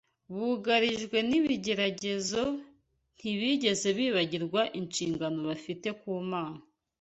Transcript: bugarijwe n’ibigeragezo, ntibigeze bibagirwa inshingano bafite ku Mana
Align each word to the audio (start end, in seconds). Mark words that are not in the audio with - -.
bugarijwe 0.35 1.17
n’ibigeragezo, 1.29 2.43
ntibigeze 3.17 3.87
bibagirwa 3.97 4.61
inshingano 4.79 5.37
bafite 5.49 5.87
ku 5.99 6.09
Mana 6.31 6.61